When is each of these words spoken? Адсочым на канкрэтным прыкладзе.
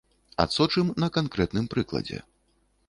Адсочым 0.43 0.87
на 1.03 1.11
канкрэтным 1.19 1.65
прыкладзе. 1.77 2.19